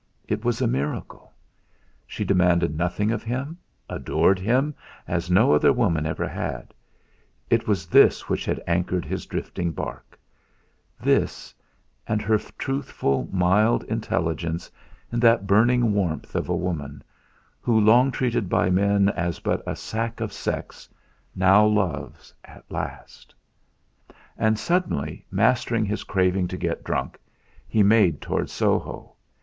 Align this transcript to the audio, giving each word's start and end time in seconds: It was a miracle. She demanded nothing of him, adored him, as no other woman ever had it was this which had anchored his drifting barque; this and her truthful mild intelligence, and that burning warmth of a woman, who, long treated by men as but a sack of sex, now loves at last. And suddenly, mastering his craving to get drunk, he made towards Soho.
It 0.27 0.43
was 0.43 0.61
a 0.61 0.67
miracle. 0.67 1.31
She 2.07 2.25
demanded 2.25 2.75
nothing 2.75 3.11
of 3.11 3.21
him, 3.21 3.59
adored 3.87 4.39
him, 4.39 4.73
as 5.07 5.29
no 5.29 5.53
other 5.53 5.71
woman 5.71 6.07
ever 6.07 6.27
had 6.27 6.73
it 7.51 7.67
was 7.67 7.85
this 7.85 8.27
which 8.27 8.43
had 8.45 8.63
anchored 8.65 9.05
his 9.05 9.27
drifting 9.27 9.71
barque; 9.71 10.17
this 10.99 11.53
and 12.07 12.19
her 12.19 12.39
truthful 12.57 13.29
mild 13.31 13.83
intelligence, 13.83 14.71
and 15.11 15.21
that 15.21 15.45
burning 15.45 15.93
warmth 15.93 16.33
of 16.33 16.49
a 16.49 16.55
woman, 16.55 17.03
who, 17.61 17.79
long 17.79 18.09
treated 18.09 18.49
by 18.49 18.71
men 18.71 19.09
as 19.09 19.37
but 19.39 19.61
a 19.67 19.75
sack 19.75 20.19
of 20.19 20.33
sex, 20.33 20.89
now 21.35 21.63
loves 21.63 22.33
at 22.43 22.65
last. 22.71 23.35
And 24.35 24.57
suddenly, 24.57 25.27
mastering 25.29 25.85
his 25.85 26.03
craving 26.03 26.47
to 26.47 26.57
get 26.57 26.83
drunk, 26.83 27.19
he 27.67 27.83
made 27.83 28.19
towards 28.19 28.51
Soho. 28.51 29.13